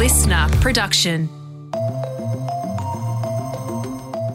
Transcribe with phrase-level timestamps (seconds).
[0.00, 1.28] listener production.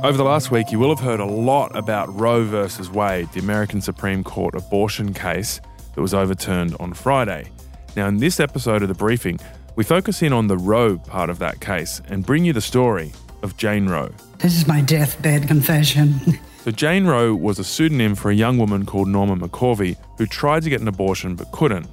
[0.03, 3.39] Over the last week, you will have heard a lot about Roe versus Wade, the
[3.39, 5.59] American Supreme Court abortion case
[5.95, 7.49] that was overturned on Friday.
[7.95, 9.39] Now, in this episode of the briefing,
[9.75, 13.11] we focus in on the Roe part of that case and bring you the story
[13.41, 14.11] of Jane Roe.
[14.37, 16.19] This is my deathbed confession.
[16.63, 20.63] So, Jane Roe was a pseudonym for a young woman called Norma McCorvey who tried
[20.63, 21.87] to get an abortion but couldn't.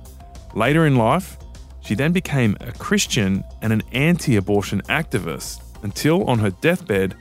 [0.55, 1.37] Later in life,
[1.83, 7.15] she then became a Christian and an anti abortion activist until on her deathbed,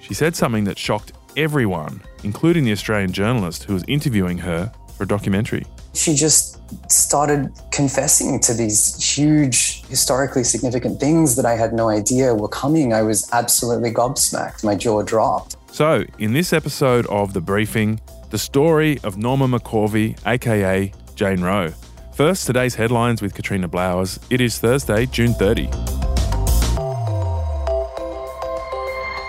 [0.00, 5.04] she said something that shocked everyone, including the Australian journalist who was interviewing her for
[5.04, 5.66] a documentary.
[5.92, 12.34] She just started confessing to these huge, historically significant things that I had no idea
[12.34, 12.92] were coming.
[12.92, 14.62] I was absolutely gobsmacked.
[14.62, 15.56] My jaw dropped.
[15.72, 18.00] So, in this episode of The Briefing,
[18.30, 21.72] the story of Norma McCorvey, aka Jane Roe.
[22.16, 24.18] First, today's headlines with Katrina Blowers.
[24.30, 25.68] It is Thursday, June 30.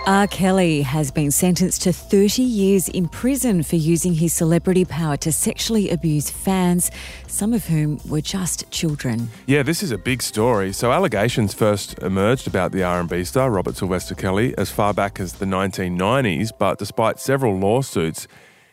[0.06, 0.26] R.
[0.26, 5.30] Kelly has been sentenced to 30 years in prison for using his celebrity power to
[5.30, 6.90] sexually abuse fans,
[7.26, 9.28] some of whom were just children.
[9.44, 10.72] Yeah, this is a big story.
[10.72, 15.34] So allegations first emerged about the R&B star Robert Sylvester Kelly as far back as
[15.34, 18.26] the 1990s, but despite several lawsuits,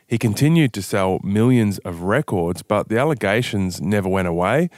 [0.07, 4.69] he continued to sell millions of records, but the allegations never went away.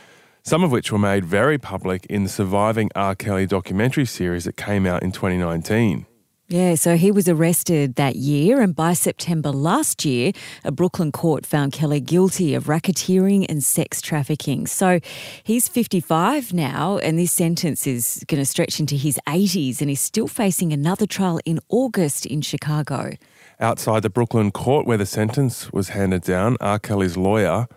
[0.44, 3.16] Some of which were made very public in the surviving R.
[3.16, 6.06] Kelly documentary series that came out in 2019.
[6.50, 10.32] Yeah, so he was arrested that year, and by September last year,
[10.64, 14.66] a Brooklyn court found Kelly guilty of racketeering and sex trafficking.
[14.66, 15.02] So
[15.44, 20.00] he's 55 now, and this sentence is going to stretch into his 80s, and he's
[20.00, 23.18] still facing another trial in August in Chicago.
[23.60, 26.78] Outside the Brooklyn court where the sentence was handed down, R.
[26.78, 27.68] Kelly's lawyer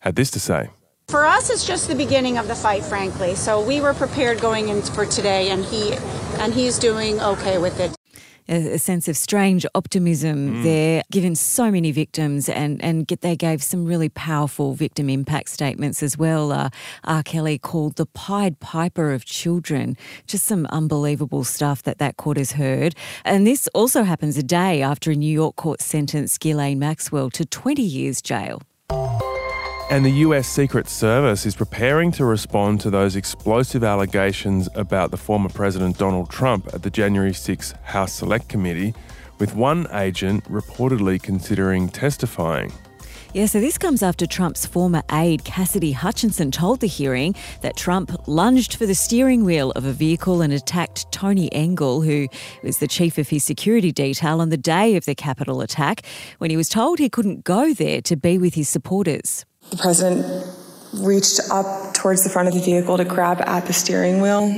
[0.00, 0.70] had this to say.
[1.08, 3.34] For us, it's just the beginning of the fight, frankly.
[3.34, 5.94] So we were prepared going in for today, and he
[6.38, 7.97] and he's doing okay with it
[8.48, 10.62] a, a sense of strange optimism mm.
[10.62, 15.50] there, given so many victims, and and get, they gave some really powerful victim impact
[15.50, 16.52] statements as well.
[16.52, 16.70] Uh,
[17.04, 17.22] R.
[17.22, 19.96] Kelly called the Pied Piper of children.
[20.26, 22.94] Just some unbelievable stuff that that court has heard.
[23.24, 27.44] And this also happens a day after a New York court sentenced Ghislaine Maxwell to
[27.44, 28.62] 20 years jail.
[29.90, 35.16] And the US Secret Service is preparing to respond to those explosive allegations about the
[35.16, 38.92] former President Donald Trump at the January 6 House Select Committee,
[39.38, 42.70] with one agent reportedly considering testifying.
[43.32, 48.28] Yeah, so this comes after Trump's former aide, Cassidy Hutchinson, told the hearing that Trump
[48.28, 52.28] lunged for the steering wheel of a vehicle and attacked Tony Engel, who
[52.62, 56.04] was the chief of his security detail on the day of the Capitol attack,
[56.36, 59.46] when he was told he couldn't go there to be with his supporters.
[59.70, 60.46] The president
[60.94, 64.48] reached up towards the front of the vehicle to grab at the steering wheel.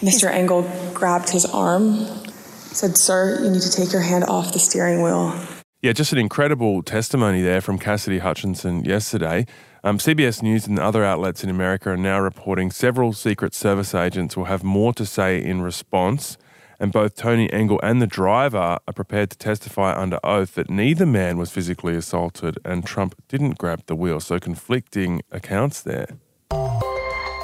[0.00, 0.30] Mr.
[0.30, 0.62] Engel
[0.94, 5.34] grabbed his arm, said, Sir, you need to take your hand off the steering wheel.
[5.82, 9.46] Yeah, just an incredible testimony there from Cassidy Hutchinson yesterday.
[9.84, 14.36] Um, CBS News and other outlets in America are now reporting several Secret Service agents
[14.36, 16.36] will have more to say in response
[16.78, 21.06] and both Tony Engel and the driver are prepared to testify under oath that neither
[21.06, 24.20] man was physically assaulted and Trump didn't grab the wheel.
[24.20, 26.08] So, conflicting accounts there.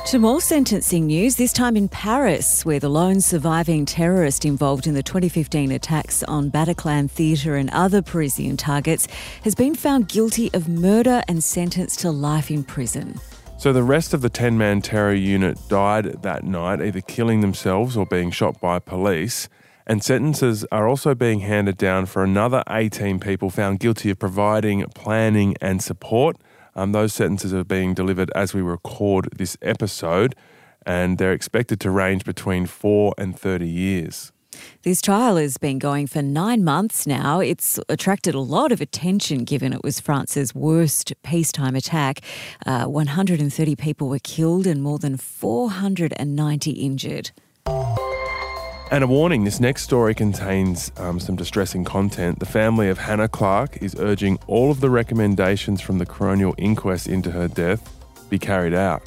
[0.07, 4.95] To more sentencing news, this time in Paris, where the lone surviving terrorist involved in
[4.95, 9.07] the 2015 attacks on Bataclan Theatre and other Parisian targets
[9.45, 13.21] has been found guilty of murder and sentenced to life in prison.
[13.63, 17.97] So the rest of the 10 man terror unit died that night, either killing themselves
[17.97, 19.49] or being shot by police.
[19.87, 24.85] And sentences are also being handed down for another 18 people found guilty of providing
[24.97, 26.39] planning and support.
[26.75, 30.35] Um, those sentences are being delivered as we record this episode,
[30.85, 34.33] and they're expected to range between 4 and 30 years.
[34.83, 37.41] This trial has been going for nine months now.
[37.41, 42.21] It's attracted a lot of attention given it was France's worst peacetime attack.
[42.67, 47.31] Uh, 130 people were killed and more than 490 injured.
[48.93, 52.41] And a warning this next story contains um, some distressing content.
[52.41, 57.07] The family of Hannah Clarke is urging all of the recommendations from the coronial inquest
[57.07, 57.89] into her death
[58.29, 59.03] be carried out.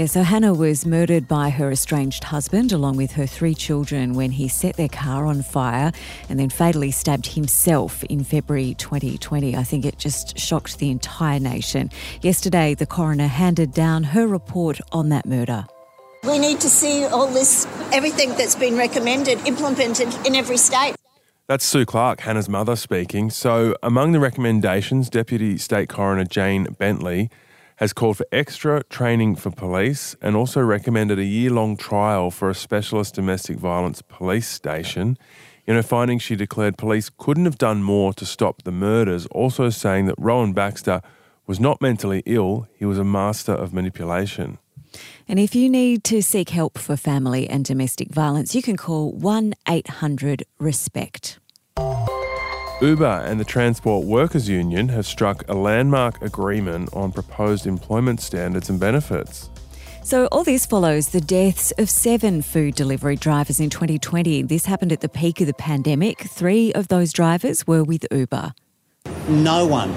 [0.00, 4.30] Yeah, so Hannah was murdered by her estranged husband along with her three children when
[4.30, 5.92] he set their car on fire
[6.30, 9.54] and then fatally stabbed himself in February 2020.
[9.54, 11.90] I think it just shocked the entire nation.
[12.22, 15.66] Yesterday, the coroner handed down her report on that murder.
[16.24, 20.94] We need to see all this, everything that's been recommended, implemented in every state.
[21.46, 23.28] That's Sue Clarke, Hannah's mother, speaking.
[23.28, 27.28] So, among the recommendations, Deputy State Coroner Jane Bentley
[27.80, 32.50] has called for extra training for police and also recommended a year long trial for
[32.50, 35.16] a specialist domestic violence police station.
[35.66, 39.70] In her findings, she declared police couldn't have done more to stop the murders, also
[39.70, 41.00] saying that Rowan Baxter
[41.46, 44.58] was not mentally ill, he was a master of manipulation.
[45.26, 49.12] And if you need to seek help for family and domestic violence, you can call
[49.12, 51.38] 1 800 RESPECT.
[52.80, 58.70] Uber and the Transport Workers Union have struck a landmark agreement on proposed employment standards
[58.70, 59.50] and benefits.
[60.02, 64.42] So, all this follows the deaths of seven food delivery drivers in 2020.
[64.44, 66.20] This happened at the peak of the pandemic.
[66.22, 68.54] Three of those drivers were with Uber.
[69.28, 69.90] No one,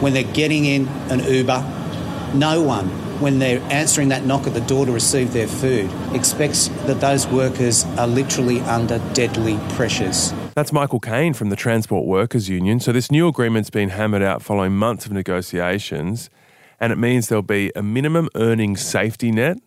[0.00, 1.60] when they're getting in an Uber,
[2.34, 2.88] no one,
[3.20, 7.26] when they're answering that knock at the door to receive their food, expects that those
[7.26, 10.32] workers are literally under deadly pressures.
[10.54, 12.80] That's Michael Kaine from the Transport Workers Union.
[12.80, 16.30] So, this new agreement's been hammered out following months of negotiations,
[16.80, 19.58] and it means there'll be a minimum earnings safety net,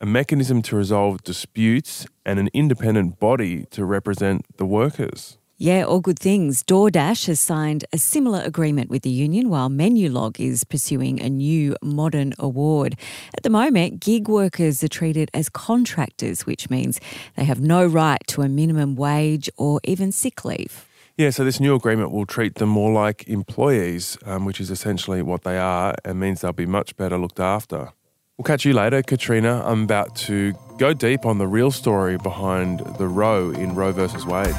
[0.00, 5.38] a mechanism to resolve disputes, and an independent body to represent the workers.
[5.58, 6.62] Yeah, all good things.
[6.62, 11.74] DoorDash has signed a similar agreement with the union, while Menulog is pursuing a new
[11.82, 12.94] modern award.
[13.34, 17.00] At the moment, gig workers are treated as contractors, which means
[17.36, 20.86] they have no right to a minimum wage or even sick leave.
[21.16, 25.22] Yeah, so this new agreement will treat them more like employees, um, which is essentially
[25.22, 27.92] what they are, and means they'll be much better looked after.
[28.36, 29.62] We'll catch you later, Katrina.
[29.64, 34.26] I'm about to go deep on the real story behind the Roe in Roe versus
[34.26, 34.54] Wade.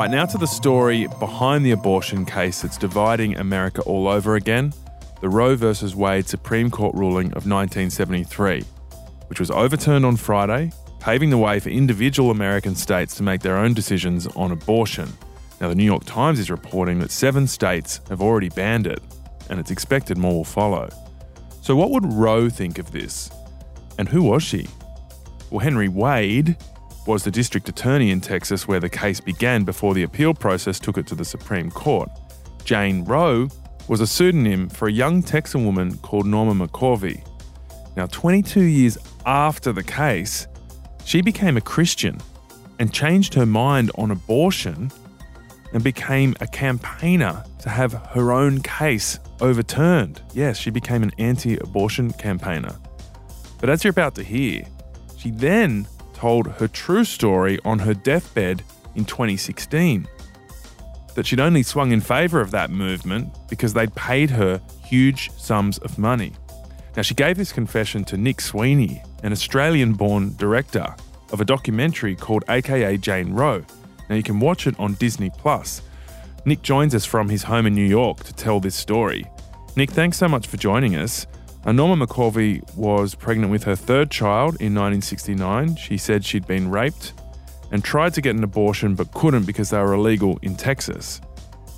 [0.00, 4.72] Right, now to the story behind the abortion case that's dividing America all over again
[5.20, 8.64] the Roe versus Wade Supreme Court ruling of 1973,
[9.26, 13.58] which was overturned on Friday, paving the way for individual American states to make their
[13.58, 15.12] own decisions on abortion.
[15.60, 19.02] Now, the New York Times is reporting that seven states have already banned it,
[19.50, 20.88] and it's expected more will follow.
[21.60, 23.30] So, what would Roe think of this?
[23.98, 24.66] And who was she?
[25.50, 26.56] Well, Henry Wade
[27.10, 30.96] was the district attorney in Texas where the case began before the appeal process took
[30.96, 32.08] it to the Supreme Court.
[32.62, 33.48] Jane Roe
[33.88, 37.26] was a pseudonym for a young Texan woman called Norma McCorvey.
[37.96, 38.96] Now, 22 years
[39.26, 40.46] after the case,
[41.04, 42.16] she became a Christian
[42.78, 44.92] and changed her mind on abortion
[45.72, 50.22] and became a campaigner to have her own case overturned.
[50.32, 52.78] Yes, she became an anti abortion campaigner.
[53.58, 54.64] But as you're about to hear,
[55.18, 55.88] she then
[56.20, 58.62] told her true story on her deathbed
[58.94, 60.06] in 2016.
[61.14, 65.78] That she'd only swung in favour of that movement because they'd paid her huge sums
[65.78, 66.34] of money.
[66.94, 70.94] Now, she gave this confession to Nick Sweeney, an Australian born director
[71.32, 73.64] of a documentary called AKA Jane Roe.
[74.10, 75.80] Now, you can watch it on Disney Plus.
[76.44, 79.24] Nick joins us from his home in New York to tell this story.
[79.74, 81.26] Nick, thanks so much for joining us.
[81.66, 85.76] Norma McCorvey was pregnant with her third child in 1969.
[85.76, 87.12] She said she'd been raped
[87.70, 91.20] and tried to get an abortion but couldn't because they were illegal in Texas.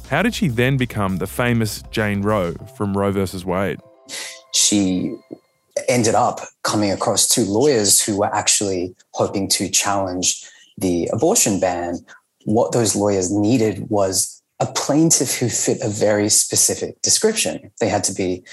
[0.09, 3.81] How did she then become the famous Jane Roe from Roe versus Wade?
[4.55, 5.17] She
[5.89, 10.45] ended up coming across two lawyers who were actually hoping to challenge
[10.79, 11.99] the abortion ban.
[12.45, 17.71] What those lawyers needed was a plaintiff who fit a very specific description.
[17.81, 18.45] They had to be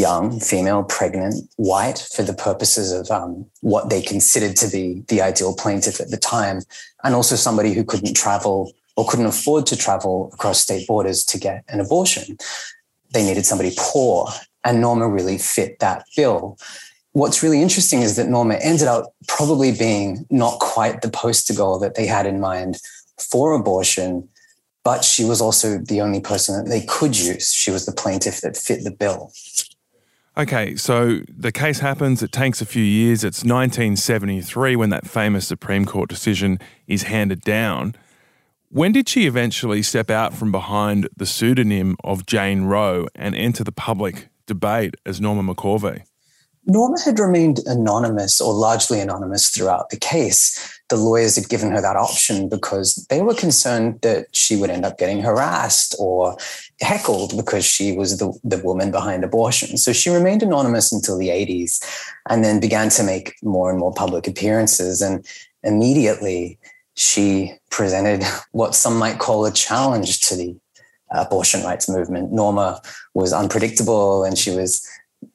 [0.00, 5.20] young, female, pregnant, white for the purposes of um, what they considered to be the
[5.20, 6.60] ideal plaintiff at the time,
[7.04, 11.38] and also somebody who couldn't travel or couldn't afford to travel across state borders to
[11.38, 12.36] get an abortion.
[13.12, 14.28] They needed somebody poor,
[14.64, 16.58] and Norma really fit that bill.
[17.12, 21.78] What's really interesting is that Norma ended up probably being not quite the poster girl
[21.80, 22.78] that they had in mind
[23.18, 24.28] for abortion,
[24.84, 27.52] but she was also the only person that they could use.
[27.52, 29.32] She was the plaintiff that fit the bill.
[30.40, 33.24] Okay, so the case happens, it takes a few years.
[33.24, 37.94] It's 1973 when that famous Supreme Court decision is handed down.
[38.70, 43.64] When did she eventually step out from behind the pseudonym of Jane Roe and enter
[43.64, 46.04] the public debate as Norma McCorvey?
[46.66, 50.80] Norma had remained anonymous or largely anonymous throughout the case.
[50.88, 54.84] The lawyers had given her that option because they were concerned that she would end
[54.84, 56.36] up getting harassed or
[56.80, 59.78] heckled because she was the, the woman behind abortion.
[59.78, 61.82] So she remained anonymous until the 80s
[62.28, 65.00] and then began to make more and more public appearances.
[65.00, 65.26] And
[65.62, 66.58] immediately
[66.94, 70.56] she presented what some might call a challenge to the
[71.10, 72.32] abortion rights movement.
[72.32, 72.80] Norma
[73.14, 74.86] was unpredictable and she was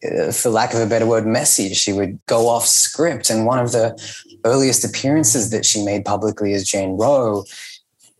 [0.03, 1.73] Uh, for lack of a better word, messy.
[1.73, 3.29] She would go off script.
[3.29, 3.95] And one of the
[4.43, 7.43] earliest appearances that she made publicly as Jane Roe,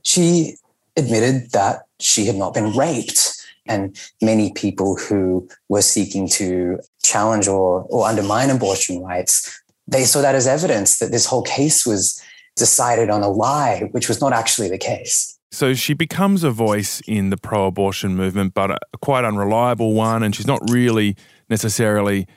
[0.04, 0.56] she
[0.96, 3.34] admitted that she had not been raped.
[3.68, 10.22] And many people who were seeking to challenge or, or undermine abortion rights, they saw
[10.22, 12.22] that as evidence that this whole case was
[12.56, 15.38] decided on a lie, which was not actually the case.
[15.52, 20.22] So she becomes a voice in the pro abortion movement, but a quite unreliable one.
[20.22, 21.16] And she's not really
[21.50, 22.28] necessarily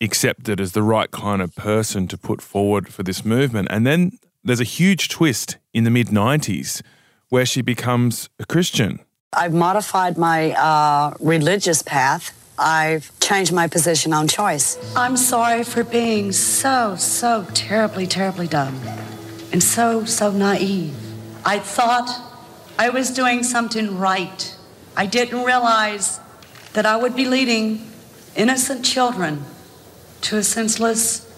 [0.00, 3.68] accepted as the right kind of person to put forward for this movement.
[3.70, 6.82] And then there's a huge twist in the mid 90s
[7.28, 9.00] where she becomes a Christian.
[9.32, 12.38] I've modified my uh, religious path.
[12.58, 14.76] I've changed my position on choice.
[14.94, 18.78] I'm sorry for being so, so terribly, terribly dumb
[19.52, 20.94] and so, so naive.
[21.44, 22.10] I thought
[22.78, 24.56] I was doing something right.
[24.96, 26.20] I didn't realize
[26.72, 27.91] that I would be leading
[28.36, 29.44] innocent children
[30.22, 31.28] to a senseless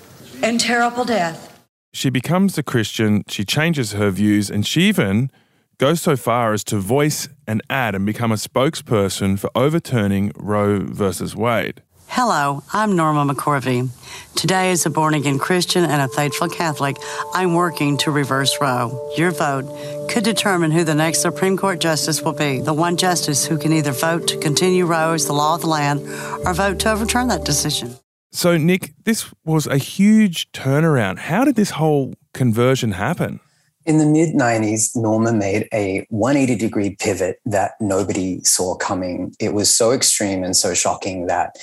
[0.43, 1.51] and terrible death.
[1.93, 5.31] She becomes a Christian, she changes her views, and she even
[5.79, 10.81] goes so far as to voice an ad and become a spokesperson for overturning Roe
[10.81, 11.83] versus Wade.
[12.07, 13.89] Hello, I'm Norma McCorvey.
[14.37, 16.97] Today, as a born again Christian and a faithful Catholic,
[17.33, 19.13] I'm working to reverse Roe.
[19.17, 23.45] Your vote could determine who the next Supreme Court justice will be, the one justice
[23.45, 26.01] who can either vote to continue Roe as the law of the land
[26.47, 27.97] or vote to overturn that decision.
[28.31, 31.19] So, Nick, this was a huge turnaround.
[31.19, 33.41] How did this whole conversion happen?
[33.87, 39.35] In the mid 90s, Norma made a 180 degree pivot that nobody saw coming.
[39.39, 41.59] It was so extreme and so shocking that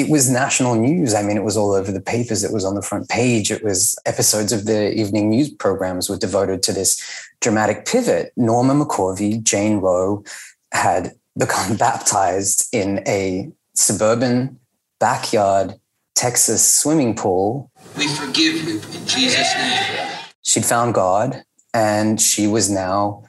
[0.00, 1.14] it was national news.
[1.14, 2.42] I mean, it was all over the papers.
[2.42, 3.50] It was on the front page.
[3.50, 7.00] It was episodes of the evening news programs were devoted to this
[7.40, 8.32] dramatic pivot.
[8.36, 10.24] Norma McCorvey, Jane Roe,
[10.72, 14.58] had become baptized in a suburban
[14.98, 15.74] backyard
[16.14, 17.70] Texas swimming pool.
[17.96, 20.08] We forgive you in Jesus' name.
[20.42, 23.24] She'd found God and she was now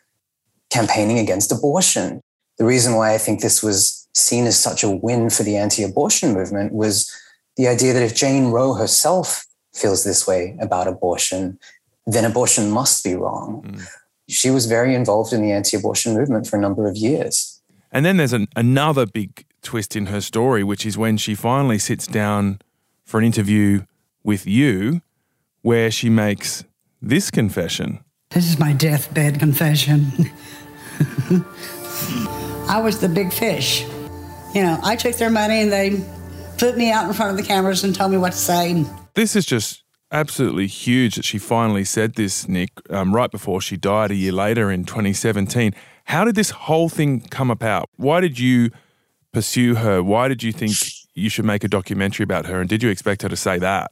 [0.70, 2.22] campaigning against abortion.
[2.58, 5.84] The reason why I think this was seen as such a win for the anti
[5.84, 7.12] abortion movement was
[7.58, 11.60] the idea that if Jane Roe herself feels this way about abortion,
[12.06, 13.63] then abortion must be wrong.
[13.65, 13.88] Mm.
[14.27, 17.62] She was very involved in the anti abortion movement for a number of years.
[17.91, 21.77] And then there's an, another big twist in her story, which is when she finally
[21.77, 22.60] sits down
[23.06, 23.86] for an interview
[24.24, 25.01] with you,
[25.62, 26.63] where she makes
[27.01, 28.00] this confession.
[28.30, 30.12] This is my deathbed confession.
[32.70, 33.86] I was the big fish.
[34.53, 36.03] You know, I took their money and they
[36.58, 38.86] put me out in front of the cameras and told me what to say.
[39.13, 43.77] This is just absolutely huge that she finally said this, Nick, um, right before she
[43.77, 45.74] died a year later in 2017.
[46.05, 47.89] How did this whole thing come about?
[47.96, 48.72] Why did you
[49.31, 50.03] pursue her?
[50.03, 50.74] Why did you think
[51.13, 52.60] you should make a documentary about her?
[52.60, 53.91] And did you expect her to say that?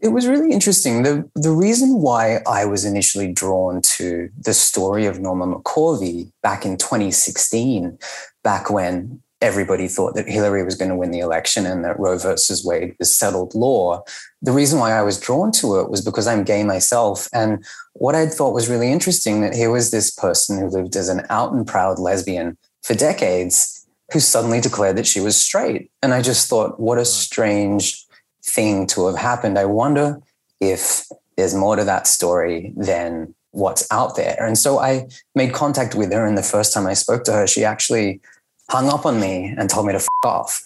[0.00, 1.04] It was really interesting.
[1.04, 6.66] The, the reason why I was initially drawn to the story of Norma McCorvey back
[6.66, 7.96] in 2016,
[8.42, 12.16] back when everybody thought that Hillary was going to win the election and that Roe
[12.16, 14.02] versus Wade was settled law.
[14.40, 17.28] The reason why I was drawn to it was because I'm gay myself.
[17.34, 21.10] And what I thought was really interesting that here was this person who lived as
[21.10, 25.90] an out and proud lesbian for decades who suddenly declared that she was straight.
[26.02, 28.02] And I just thought, what a strange
[28.42, 29.58] thing to have happened.
[29.58, 30.22] I wonder
[30.58, 34.36] if there's more to that story than what's out there.
[34.40, 36.24] And so I made contact with her.
[36.24, 38.22] And the first time I spoke to her, she actually
[38.70, 40.62] hung up on me and told me to f off.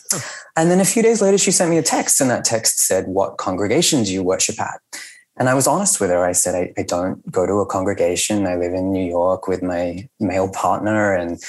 [0.57, 3.07] And then a few days later, she sent me a text, and that text said,
[3.07, 4.81] What congregation do you worship at?
[5.37, 6.25] And I was honest with her.
[6.25, 8.47] I said, I, I don't go to a congregation.
[8.47, 11.15] I live in New York with my male partner.
[11.15, 11.41] And,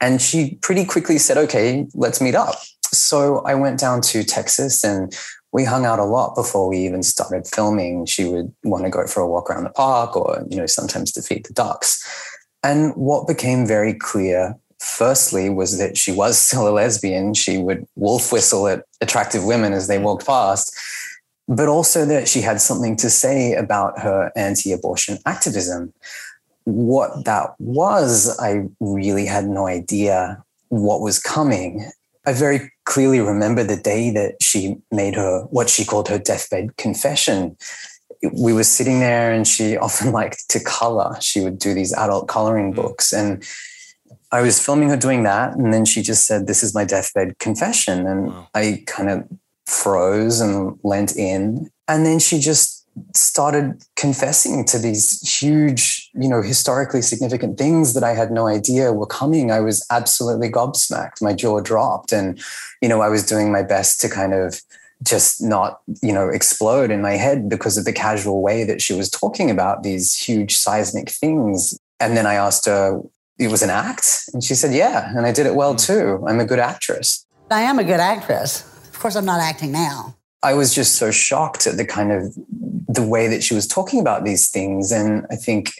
[0.00, 2.56] and she pretty quickly said, Okay, let's meet up.
[2.92, 5.14] So I went down to Texas and
[5.52, 8.06] we hung out a lot before we even started filming.
[8.06, 11.12] She would want to go for a walk around the park or, you know, sometimes
[11.12, 12.04] to feed the ducks.
[12.62, 17.34] And what became very clear, firstly, was that she was still a lesbian.
[17.34, 20.76] She would wolf whistle at attractive women as they walked past,
[21.46, 25.92] but also that she had something to say about her anti abortion activism.
[26.64, 31.90] What that was, I really had no idea what was coming.
[32.26, 36.76] I very clearly remember the day that she made her what she called her deathbed
[36.76, 37.56] confession.
[38.32, 41.16] We were sitting there and she often liked to color.
[41.20, 42.82] She would do these adult coloring mm-hmm.
[42.82, 43.12] books.
[43.12, 43.44] And
[44.32, 45.56] I was filming her doing that.
[45.56, 48.06] And then she just said, This is my deathbed confession.
[48.06, 48.48] And wow.
[48.54, 49.28] I kind of
[49.66, 51.70] froze and leant in.
[51.88, 52.80] And then she just
[53.14, 58.92] started confessing to these huge, you know, historically significant things that I had no idea
[58.92, 59.50] were coming.
[59.50, 61.22] I was absolutely gobsmacked.
[61.22, 62.12] My jaw dropped.
[62.12, 62.40] And,
[62.80, 64.60] you know, I was doing my best to kind of
[65.02, 68.92] just not, you know, explode in my head because of the casual way that she
[68.92, 71.78] was talking about these huge seismic things.
[72.00, 73.00] And then I asked her,
[73.40, 74.28] it was an act?
[74.32, 75.10] And she said, yeah.
[75.16, 76.22] And I did it well too.
[76.28, 77.26] I'm a good actress.
[77.50, 78.62] I am a good actress.
[78.88, 80.14] Of course, I'm not acting now.
[80.42, 82.34] I was just so shocked at the kind of
[82.88, 84.92] the way that she was talking about these things.
[84.92, 85.72] And I think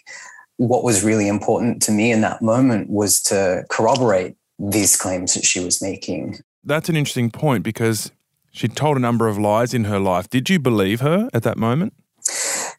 [0.56, 5.44] what was really important to me in that moment was to corroborate these claims that
[5.44, 6.38] she was making.
[6.64, 8.10] That's an interesting point because
[8.50, 10.28] she told a number of lies in her life.
[10.28, 11.94] Did you believe her at that moment?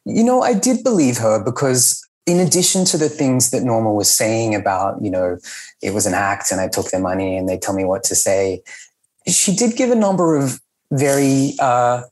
[0.04, 4.14] You know, I did believe her because in addition to the things that Norma was
[4.14, 5.38] saying about, you know,
[5.82, 8.14] it was an act and I took their money and they tell me what to
[8.14, 8.62] say,
[9.26, 10.60] she did give a number of
[10.92, 12.02] very uh,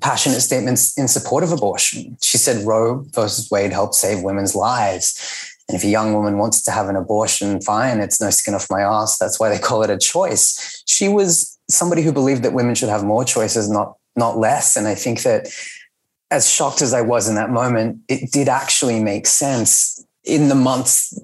[0.00, 2.16] passionate statements in support of abortion.
[2.22, 5.50] She said Roe versus Wade helped save women's lives.
[5.68, 8.70] And if a young woman wants to have an abortion, fine, it's no skin off
[8.70, 9.18] my ass.
[9.18, 10.82] That's why they call it a choice.
[10.86, 14.76] She was somebody who believed that women should have more choices, not not less.
[14.76, 15.48] And I think that
[16.32, 20.54] as shocked as I was in that moment, it did actually make sense in the
[20.54, 21.16] months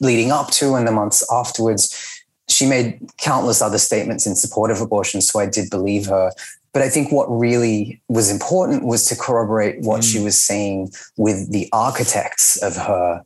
[0.00, 2.22] leading up to and the months afterwards.
[2.48, 6.30] She made countless other statements in support of abortion, so I did believe her.
[6.72, 10.12] But I think what really was important was to corroborate what mm.
[10.12, 13.22] she was saying with the architects of her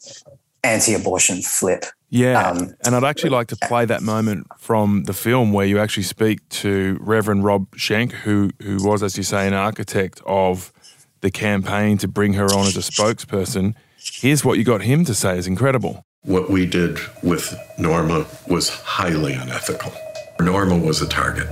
[0.65, 1.85] anti abortion flip.
[2.11, 2.41] Yeah.
[2.41, 6.05] Um, and I'd actually like to play that moment from the film where you actually
[6.05, 10.73] speak to Reverend Rob Schenck, who, who was, as you say, an architect of
[11.21, 13.75] the campaign to bring her on as a spokesperson.
[13.99, 16.05] Here's what you got him to say is incredible.
[16.23, 19.93] What we did with Norma was highly unethical.
[20.41, 21.49] Norma was a target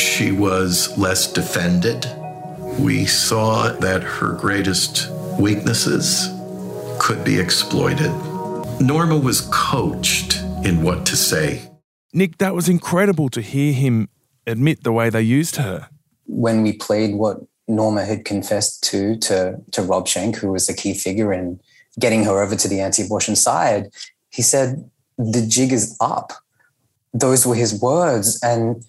[0.00, 2.06] she was less defended.
[2.78, 6.28] We saw that her greatest weaknesses
[6.98, 8.10] could be exploited.
[8.80, 11.70] Norma was coached in what to say.
[12.12, 14.08] Nick, that was incredible to hear him
[14.46, 15.88] admit the way they used her.
[16.26, 17.38] When we played what
[17.70, 21.60] Norma had confessed to to, to Rob Schenck, who was a key figure in
[21.98, 23.90] getting her over to the anti-abortion side,
[24.30, 26.32] he said, the jig is up.
[27.12, 28.38] Those were his words.
[28.42, 28.84] And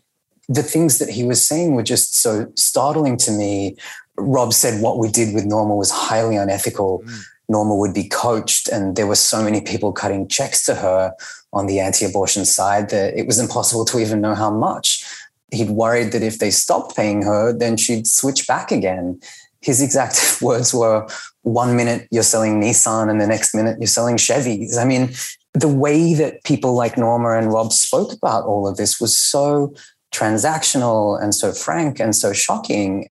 [0.47, 3.75] the things that he was saying were just so startling to me.
[4.17, 7.01] Rob said what we did with Norma was highly unethical.
[7.05, 7.21] Mm.
[7.49, 11.13] Norma would be coached, and there were so many people cutting checks to her
[11.51, 15.03] on the anti abortion side that it was impossible to even know how much.
[15.51, 19.19] He'd worried that if they stopped paying her, then she'd switch back again.
[19.61, 21.07] His exact words were
[21.43, 24.77] one minute you're selling Nissan, and the next minute you're selling Chevys.
[24.77, 25.11] I mean,
[25.53, 29.73] the way that people like Norma and Rob spoke about all of this was so
[30.13, 33.07] transactional and so frank and so shocking.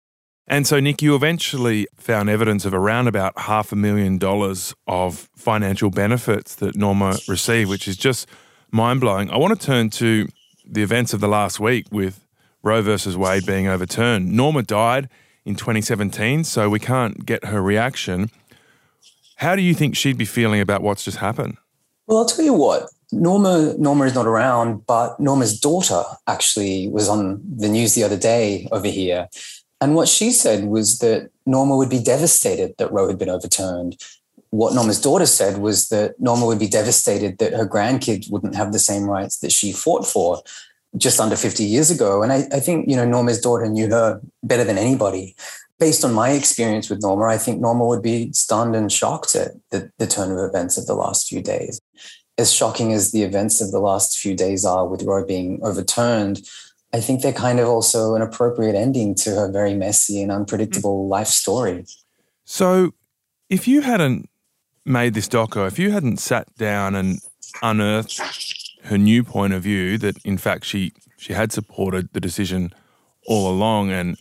[0.46, 5.28] And so, Nick, you eventually found evidence of around about half a million dollars of
[5.36, 8.26] financial benefits that Norma received, which is just
[8.70, 9.30] mind blowing.
[9.30, 10.26] I want to turn to
[10.64, 12.24] the events of the last week with
[12.62, 14.32] Roe versus Wade being overturned.
[14.32, 15.08] Norma died
[15.44, 18.30] in 2017, so we can't get her reaction.
[19.36, 21.56] How do you think she'd be feeling about what's just happened?
[22.06, 27.08] Well, I'll tell you what, Norma Norma is not around, but Norma's daughter actually was
[27.08, 29.28] on the news the other day over here.
[29.80, 33.96] And what she said was that Norma would be devastated that Roe had been overturned.
[34.50, 38.72] What Norma's daughter said was that Norma would be devastated that her grandkids wouldn't have
[38.72, 40.42] the same rights that she fought for
[40.96, 42.22] just under 50 years ago.
[42.22, 45.36] And I, I think, you know, Norma's daughter knew her better than anybody.
[45.78, 49.52] Based on my experience with Norma, I think Norma would be stunned and shocked at
[49.70, 51.80] the, the turn of events of the last few days
[52.38, 56.48] as shocking as the events of the last few days are with Roe being overturned,
[56.92, 61.04] I think they're kind of also an appropriate ending to her very messy and unpredictable
[61.04, 61.10] mm.
[61.10, 61.84] life story.
[62.44, 62.94] So,
[63.50, 64.30] if you hadn't
[64.84, 67.18] made this doco, if you hadn't sat down and
[67.62, 68.20] unearthed
[68.88, 72.72] her new point of view that in fact she she had supported the decision
[73.26, 74.16] all along and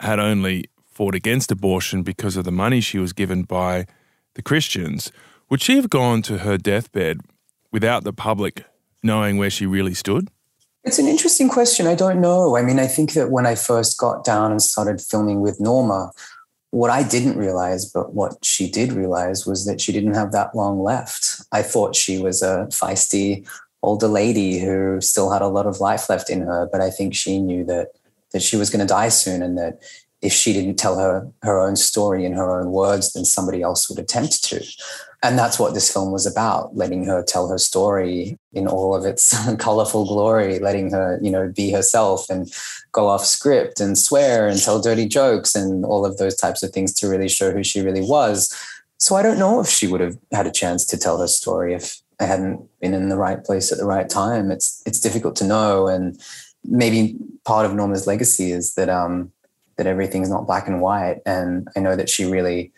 [0.00, 3.86] had only fought against abortion because of the money she was given by
[4.34, 5.10] the Christians,
[5.50, 7.20] would she have gone to her deathbed
[7.72, 8.64] without the public
[9.02, 10.28] knowing where she really stood?
[10.84, 11.86] It's an interesting question.
[11.86, 12.56] I don't know.
[12.56, 16.12] I mean, I think that when I first got down and started filming with Norma,
[16.70, 20.54] what I didn't realize, but what she did realize, was that she didn't have that
[20.54, 21.40] long left.
[21.52, 23.48] I thought she was a feisty
[23.84, 27.14] older lady who still had a lot of life left in her, but I think
[27.14, 27.88] she knew that
[28.32, 29.80] that she was going to die soon, and that
[30.24, 33.88] if she didn't tell her her own story in her own words, then somebody else
[33.88, 34.64] would attempt to.
[35.22, 39.04] And that's what this film was about letting her tell her story in all of
[39.04, 42.52] its colorful glory letting her you know be herself and
[42.92, 46.70] go off script and swear and tell dirty jokes and all of those types of
[46.70, 48.52] things to really show who she really was.
[48.98, 51.74] So i don't know if she would have had a chance to tell her story
[51.74, 54.50] if i hadn't been in the right place at the right time.
[54.50, 55.88] It's it's difficult to know.
[55.88, 56.18] And
[56.64, 59.32] maybe part of norma's legacy is that um
[59.76, 61.18] that everything's not black and white.
[61.26, 62.72] And i know that she really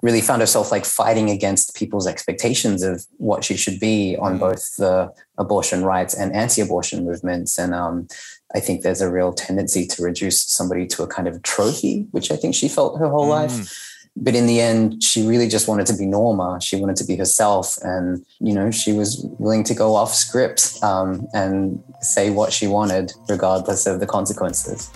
[0.00, 4.76] really found herself like fighting against people's expectations of what she should be on both
[4.76, 7.58] the abortion rights and anti-abortion movements.
[7.58, 8.08] And um,
[8.54, 12.30] i think there's a real tendency to reduce somebody to a kind of trophy which
[12.30, 13.38] i think she felt her whole Mm.
[13.40, 16.58] life but in the end she really just wanted to be norma.
[16.60, 17.76] She wanted to be herself.
[17.82, 22.66] And you know she was willing to go off script um, and say what she
[22.66, 24.90] wanted regardless of the consequences.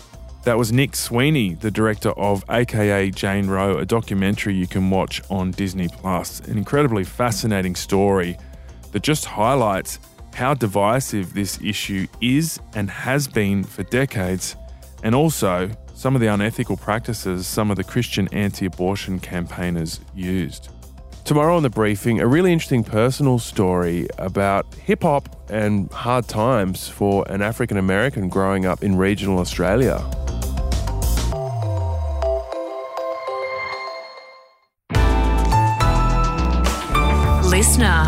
[0.44, 5.20] That was Nick Sweeney, the director of AKA Jane Roe, a documentary you can watch
[5.28, 6.40] on Disney Plus.
[6.40, 8.38] An incredibly fascinating story
[8.92, 9.98] that just highlights
[10.32, 14.54] how divisive this issue is and has been for decades,
[15.02, 20.68] and also some of the unethical practices some of the Christian anti abortion campaigners used.
[21.24, 26.88] Tomorrow on the briefing, a really interesting personal story about hip hop and hard times
[26.88, 29.96] for an African American growing up in regional Australia.
[37.44, 38.06] Listener.